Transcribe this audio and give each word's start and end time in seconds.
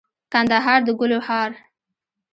کندهار 0.33 0.79
دګلو 0.87 1.17
هار 1.27 1.51